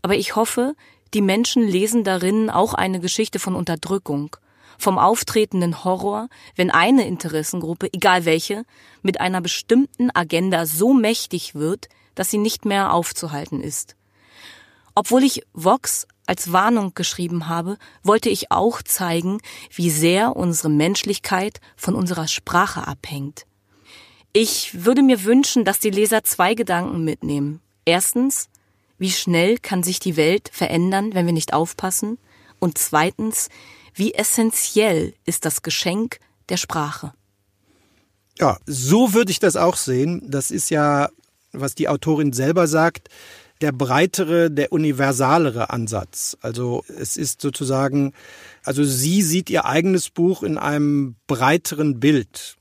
[0.02, 0.76] Aber ich hoffe,
[1.14, 4.36] die Menschen lesen darin auch eine Geschichte von Unterdrückung,
[4.78, 8.64] vom auftretenden Horror, wenn eine Interessengruppe, egal welche,
[9.02, 13.96] mit einer bestimmten Agenda so mächtig wird, dass sie nicht mehr aufzuhalten ist.
[14.96, 19.40] Obwohl ich Vox als Warnung geschrieben habe, wollte ich auch zeigen,
[19.72, 23.46] wie sehr unsere Menschlichkeit von unserer Sprache abhängt.
[24.34, 27.62] Ich würde mir wünschen, dass die Leser zwei Gedanken mitnehmen.
[27.86, 28.50] Erstens,
[28.98, 32.18] wie schnell kann sich die Welt verändern, wenn wir nicht aufpassen?
[32.60, 33.50] Und zweitens,
[33.98, 37.14] wie essentiell ist das Geschenk der Sprache?
[38.40, 40.22] Ja, so würde ich das auch sehen.
[40.30, 41.10] Das ist ja,
[41.52, 43.10] was die Autorin selber sagt,
[43.62, 46.38] der breitere, der universalere Ansatz.
[46.42, 48.14] Also es ist sozusagen,
[48.64, 52.56] also sie sieht ihr eigenes Buch in einem breiteren Bild.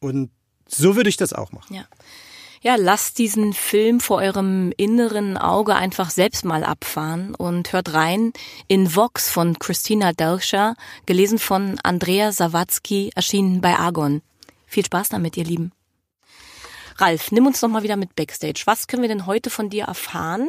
[0.00, 0.30] Und
[0.68, 1.74] so würde ich das auch machen.
[1.74, 1.86] Ja
[2.62, 8.32] ja, lasst diesen Film vor eurem inneren Auge einfach selbst mal abfahren und hört rein
[8.68, 14.22] in Vox von Christina Delscher, gelesen von Andrea Sawatzki, erschienen bei Argon.
[14.66, 15.72] Viel Spaß damit, ihr Lieben.
[16.98, 18.62] Ralf, nimm uns doch mal wieder mit Backstage.
[18.64, 20.48] Was können wir denn heute von dir erfahren?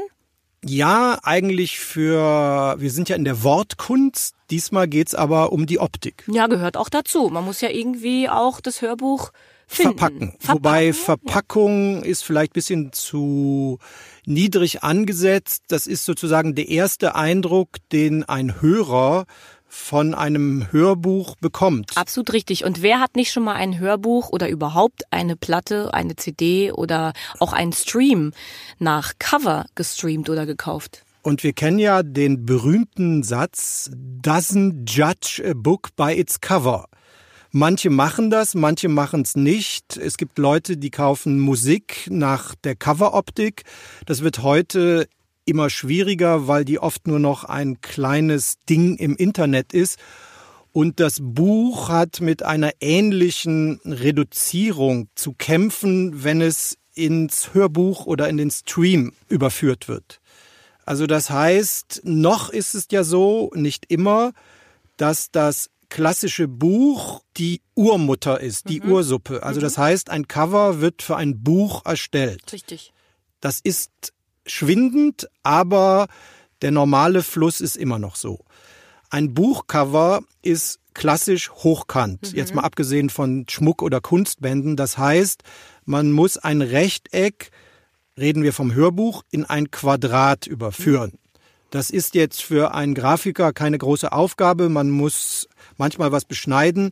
[0.63, 4.35] Ja, eigentlich für, wir sind ja in der Wortkunst.
[4.51, 6.23] Diesmal geht's aber um die Optik.
[6.27, 7.29] Ja, gehört auch dazu.
[7.29, 9.31] Man muss ja irgendwie auch das Hörbuch
[9.67, 9.97] Finden.
[9.97, 10.19] Verpacken.
[10.19, 10.53] Verpacken.
[10.53, 12.09] Wobei Verpackung ja.
[12.09, 13.79] ist vielleicht bisschen zu
[14.25, 15.63] niedrig angesetzt.
[15.67, 19.25] Das ist sozusagen der erste Eindruck, den ein Hörer
[19.73, 21.97] von einem Hörbuch bekommt.
[21.97, 22.63] Absolut richtig.
[22.63, 27.13] Und wer hat nicht schon mal ein Hörbuch oder überhaupt eine Platte, eine CD oder
[27.39, 28.33] auch einen Stream
[28.77, 31.03] nach Cover gestreamt oder gekauft?
[31.23, 33.89] Und wir kennen ja den berühmten Satz,
[34.21, 36.85] doesn't judge a book by its cover.
[37.55, 39.95] Manche machen das, manche machen es nicht.
[39.97, 43.61] Es gibt Leute, die kaufen Musik nach der Coveroptik.
[44.07, 45.07] Das wird heute
[45.45, 49.99] immer schwieriger, weil die oft nur noch ein kleines Ding im Internet ist.
[50.71, 58.29] Und das Buch hat mit einer ähnlichen Reduzierung zu kämpfen, wenn es ins Hörbuch oder
[58.29, 60.21] in den Stream überführt wird.
[60.87, 64.31] Also das heißt, noch ist es ja so, nicht immer,
[64.97, 68.93] dass das klassische Buch die Urmutter ist, die mhm.
[68.93, 69.43] Ursuppe.
[69.43, 69.63] Also mhm.
[69.63, 72.51] das heißt, ein Cover wird für ein Buch erstellt.
[72.51, 72.93] Richtig.
[73.41, 73.91] Das ist
[74.47, 76.07] schwindend, aber
[76.63, 78.43] der normale Fluss ist immer noch so.
[79.11, 82.37] Ein Buchcover ist klassisch hochkant, mhm.
[82.37, 84.75] jetzt mal abgesehen von Schmuck- oder Kunstbänden.
[84.75, 85.43] Das heißt,
[85.85, 87.51] man muss ein Rechteck,
[88.17, 91.19] reden wir vom Hörbuch, in ein Quadrat überführen.
[91.73, 94.69] Das ist jetzt für einen Grafiker keine große Aufgabe.
[94.69, 96.91] Man muss manchmal was beschneiden.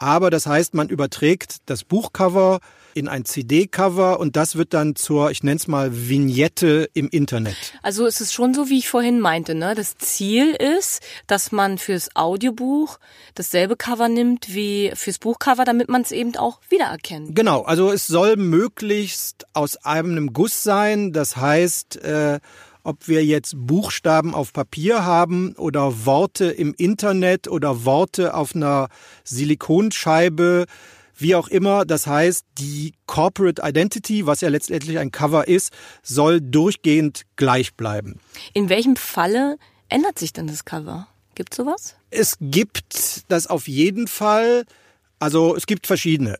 [0.00, 2.58] Aber das heißt, man überträgt das Buchcover
[2.92, 7.56] in ein CD-Cover und das wird dann zur, ich nenne es mal, Vignette im Internet.
[7.82, 9.76] Also es ist schon so, wie ich vorhin meinte, ne?
[9.76, 12.98] Das Ziel ist, dass man fürs Audiobuch
[13.36, 17.36] dasselbe Cover nimmt wie fürs Buchcover, damit man es eben auch wiedererkennt.
[17.36, 21.12] Genau, also es soll möglichst aus einem Guss sein.
[21.12, 22.40] Das heißt, äh,
[22.86, 28.88] ob wir jetzt Buchstaben auf Papier haben oder Worte im Internet oder Worte auf einer
[29.24, 30.66] Silikonscheibe,
[31.16, 31.84] wie auch immer.
[31.84, 35.72] Das heißt, die Corporate Identity, was ja letztendlich ein Cover ist,
[36.04, 38.20] soll durchgehend gleich bleiben.
[38.54, 39.56] In welchem Falle
[39.88, 41.08] ändert sich denn das Cover?
[41.34, 41.96] Gibt sowas?
[42.10, 44.64] Es gibt das auf jeden Fall.
[45.18, 46.36] Also es gibt verschiedene.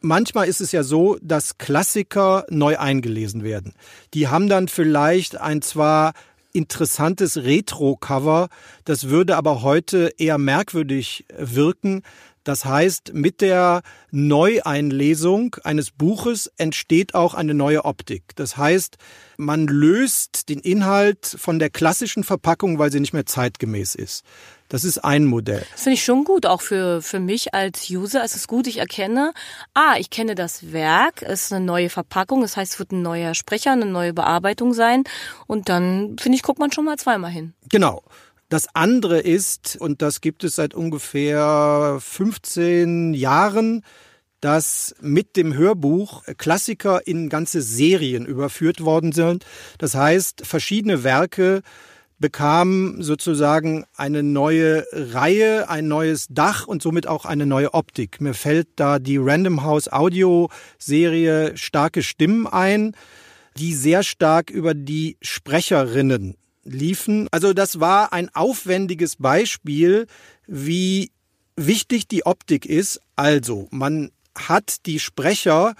[0.00, 3.74] Manchmal ist es ja so, dass Klassiker neu eingelesen werden.
[4.14, 6.12] Die haben dann vielleicht ein zwar
[6.52, 8.48] interessantes Retro-Cover,
[8.84, 12.02] das würde aber heute eher merkwürdig wirken.
[12.44, 18.22] Das heißt, mit der Neueinlesung eines Buches entsteht auch eine neue Optik.
[18.36, 18.96] Das heißt,
[19.36, 24.24] man löst den Inhalt von der klassischen Verpackung, weil sie nicht mehr zeitgemäß ist.
[24.68, 25.64] Das ist ein Modell.
[25.72, 28.22] Das finde ich schon gut, auch für, für mich als User.
[28.22, 29.32] Es ist gut, ich erkenne,
[29.72, 33.02] ah, ich kenne das Werk, es ist eine neue Verpackung, das heißt, es wird ein
[33.02, 35.04] neuer Sprecher, eine neue Bearbeitung sein.
[35.46, 37.54] Und dann, finde ich, guckt man schon mal zweimal hin.
[37.70, 38.02] Genau.
[38.50, 43.84] Das andere ist, und das gibt es seit ungefähr 15 Jahren,
[44.40, 49.44] dass mit dem Hörbuch Klassiker in ganze Serien überführt worden sind.
[49.78, 51.62] Das heißt, verschiedene Werke
[52.18, 58.20] bekam sozusagen eine neue Reihe, ein neues Dach und somit auch eine neue Optik.
[58.20, 62.94] Mir fällt da die Random House Audio Serie Starke Stimmen ein,
[63.56, 67.28] die sehr stark über die Sprecherinnen liefen.
[67.30, 70.06] Also das war ein aufwendiges Beispiel,
[70.46, 71.10] wie
[71.56, 73.00] wichtig die Optik ist.
[73.16, 75.74] Also man hat die Sprecher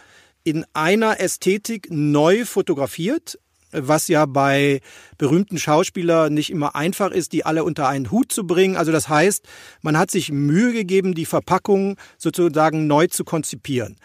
[0.44, 3.38] in einer Ästhetik neu fotografiert,
[3.72, 4.80] was ja bei
[5.18, 8.76] berühmten Schauspielern nicht immer einfach ist, die alle unter einen Hut zu bringen.
[8.76, 9.46] Also das heißt,
[9.82, 13.96] man hat sich Mühe gegeben, die Verpackung sozusagen neu zu konzipieren.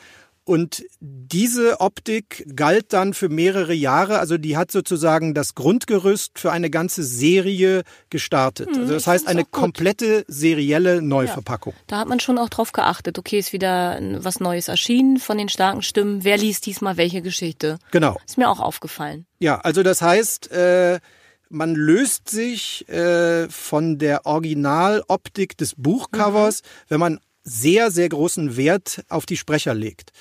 [0.46, 4.20] Und diese Optik galt dann für mehrere Jahre.
[4.20, 8.70] Also die hat sozusagen das Grundgerüst für eine ganze Serie gestartet.
[8.70, 11.74] Hm, also das heißt eine komplette serielle Neuverpackung.
[11.74, 13.18] Ja, da hat man schon auch drauf geachtet.
[13.18, 16.26] Okay, ist wieder was Neues erschienen von den starken Stimmen.
[16.26, 17.80] Wer liest diesmal welche Geschichte?
[17.92, 18.18] Genau.
[18.26, 19.26] Ist mir auch aufgefallen.
[19.40, 21.00] Ja, also das heißt, äh,
[21.48, 26.68] man löst sich äh, von der Originaloptik des Buchcovers, mhm.
[26.90, 30.12] wenn man sehr, sehr großen Wert auf die Sprecher legt.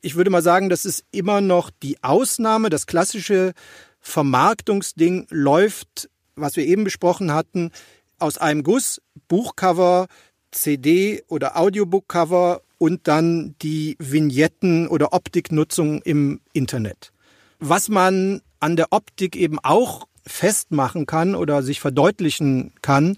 [0.00, 2.70] Ich würde mal sagen, das ist immer noch die Ausnahme.
[2.70, 3.52] Das klassische
[4.00, 7.70] Vermarktungsding läuft, was wir eben besprochen hatten,
[8.18, 10.08] aus einem Guss, Buchcover,
[10.50, 17.12] CD oder Audiobookcover und dann die Vignetten oder Optiknutzung im Internet.
[17.58, 23.16] Was man an der Optik eben auch festmachen kann oder sich verdeutlichen kann,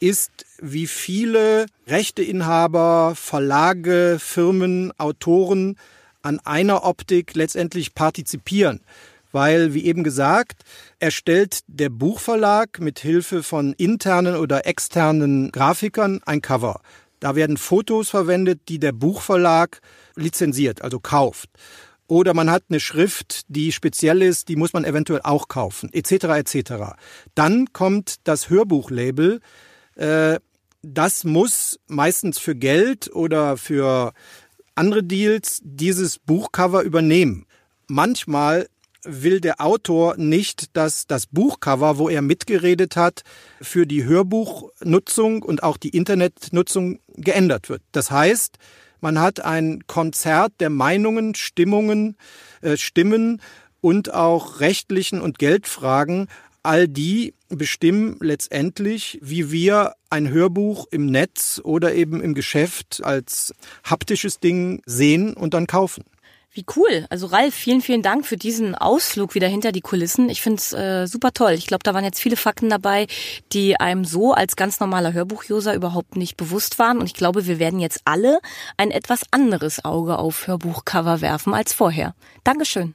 [0.00, 5.76] ist, wie viele Rechteinhaber, Verlage, Firmen, Autoren
[6.22, 8.80] an einer Optik letztendlich partizipieren.
[9.32, 10.64] Weil, wie eben gesagt,
[10.98, 16.80] erstellt der Buchverlag mit Hilfe von internen oder externen Grafikern ein Cover.
[17.20, 19.80] Da werden Fotos verwendet, die der Buchverlag
[20.16, 21.50] lizenziert, also kauft.
[22.08, 26.24] Oder man hat eine Schrift, die speziell ist, die muss man eventuell auch kaufen, etc.
[26.40, 26.72] etc.
[27.36, 29.40] Dann kommt das Hörbuchlabel,
[30.82, 34.12] das muss meistens für Geld oder für
[34.74, 37.46] andere Deals dieses Buchcover übernehmen.
[37.86, 38.68] Manchmal
[39.04, 43.22] will der Autor nicht, dass das Buchcover, wo er mitgeredet hat,
[43.60, 47.82] für die Hörbuchnutzung und auch die Internetnutzung geändert wird.
[47.92, 48.58] Das heißt,
[49.00, 52.16] man hat ein Konzert der Meinungen, Stimmungen,
[52.60, 53.40] äh, Stimmen
[53.80, 56.28] und auch rechtlichen und Geldfragen
[56.62, 63.54] all die bestimmen letztendlich, wie wir ein Hörbuch im Netz oder eben im Geschäft als
[63.84, 66.04] haptisches Ding sehen und dann kaufen.
[66.52, 67.06] Wie cool.
[67.10, 70.28] Also Ralf, vielen, vielen Dank für diesen Ausflug wieder hinter die Kulissen.
[70.28, 71.52] Ich finde es äh, super toll.
[71.52, 73.06] Ich glaube, da waren jetzt viele Fakten dabei,
[73.52, 76.98] die einem so als ganz normaler Hörbuchuser überhaupt nicht bewusst waren.
[76.98, 78.40] Und ich glaube, wir werden jetzt alle
[78.76, 82.16] ein etwas anderes Auge auf Hörbuchcover werfen als vorher.
[82.42, 82.94] Dankeschön.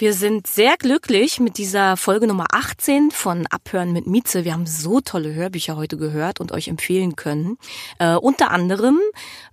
[0.00, 4.46] Wir sind sehr glücklich mit dieser Folge Nummer 18 von Abhören mit Mieze.
[4.46, 7.58] Wir haben so tolle Hörbücher heute gehört und euch empfehlen können.
[7.98, 8.98] Äh, unter anderem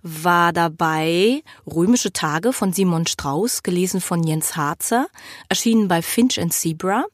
[0.00, 5.08] war dabei Römische Tage von Simon Strauß, gelesen von Jens Harzer,
[5.50, 7.04] erschienen bei Finch and Zebra.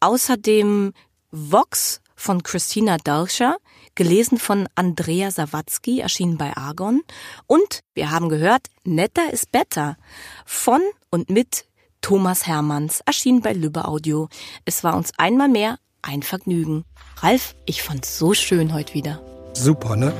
[0.00, 0.94] Außerdem
[1.30, 3.58] Vox von Christina Dalscher,
[3.94, 7.02] gelesen von Andrea Sawatzki, erschienen bei Argon.
[7.46, 9.98] Und wir haben gehört, Netter ist better
[10.46, 11.66] von und mit
[12.00, 14.28] Thomas Hermanns, erschienen bei Lübbe Audio.
[14.64, 16.84] Es war uns einmal mehr ein Vergnügen.
[17.18, 19.20] Ralf, ich fand's so schön heute wieder.
[19.52, 20.12] Super, ne?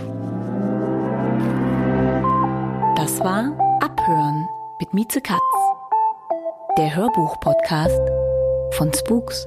[2.97, 4.47] Das war Abhören
[4.79, 5.41] mit Mieze Katz.
[6.77, 8.01] Der Hörbuch-Podcast
[8.73, 9.47] von Spooks.